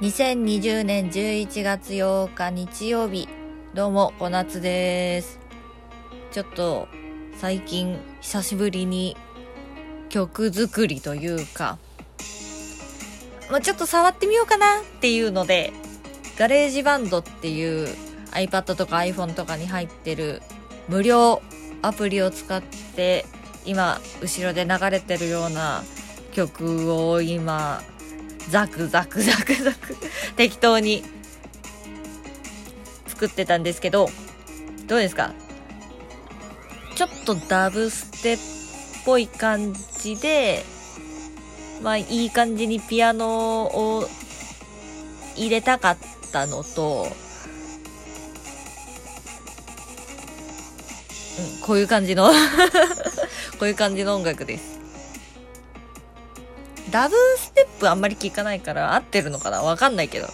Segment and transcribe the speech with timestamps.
[0.00, 3.30] 2020年11月8日日曜日、
[3.72, 5.38] どうも、小夏です。
[6.32, 6.86] ちょっと、
[7.38, 9.16] 最近、久しぶりに
[10.10, 11.78] 曲作りというか、
[13.50, 15.72] まあ、ちょっと触ってみようかなっていうので、
[16.38, 17.88] ガレージバンドっていう
[18.32, 20.42] iPad とか iPhone とかに入ってる
[20.88, 21.40] 無料
[21.80, 23.24] アプリを使って、
[23.64, 25.82] 今、後ろで流れてるような
[26.32, 27.80] 曲を今、
[28.50, 29.96] ザクザクザクザク
[30.36, 31.04] 適当に
[33.06, 34.08] 作ってたんですけど、
[34.86, 35.32] どうですか？
[36.94, 38.38] ちょっとダブステっ
[39.04, 40.64] ぽい感じで、
[41.82, 44.08] まあいい感じにピアノを
[45.36, 45.98] 入れたかっ
[46.32, 47.08] たのと、
[51.38, 52.30] うん、こういう感じの
[53.58, 54.75] こういう感じの音楽です。
[56.90, 59.62] ダブステップあんまり聞かないから合ってるのかな？
[59.62, 60.28] わかんないけど。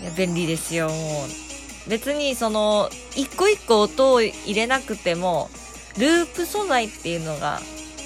[0.00, 1.90] いや、便利ですよ、もう。
[1.90, 5.50] 別にその、一個一個音を入れなくても、
[5.98, 7.60] ループ素材っていうのが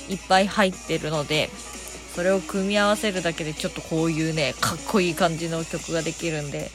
[0.08, 1.50] いっぱい入ってるので、
[2.14, 6.70] それを組み合わせるだけでちょっとこういうね、かっこいい感じの曲ができるんで、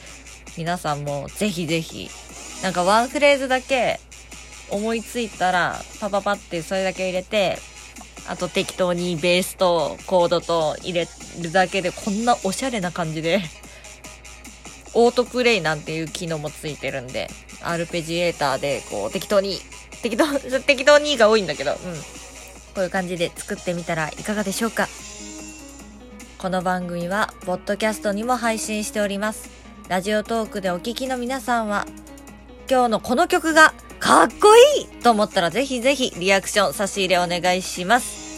[0.56, 2.08] 皆さんもぜひぜひ、
[2.62, 4.00] なんかワンフレーズだけ
[4.70, 7.58] 思いついたら、パパパってそれだけ入れて、
[8.28, 11.08] あと適当にベースとコードと入れ
[11.40, 13.40] るだけでこんなおしゃれな感じで、
[14.92, 17.30] オートプレイなんていう機能もついてるんで、
[17.62, 19.60] アルペジエーターでこう適当に、
[20.02, 20.26] 適当、
[20.60, 21.78] 適当にが多いんだけど、うん。
[22.74, 24.88] こういう感じで作ってみたらいかがでしょうか
[26.36, 29.50] この番組は、ポッドキャストにも配信しております。
[29.88, 31.86] ラジオトークでお聞きの皆さんは、
[32.70, 38.28] 今日のこの曲がかっこいいと思ったらぜひぜひリアクション差し入れお願いします。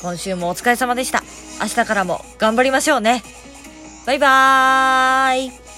[0.00, 1.22] 今週もお疲れ様でした。
[1.60, 3.22] 明日からも頑張りましょうね。
[4.06, 5.69] バイバーイ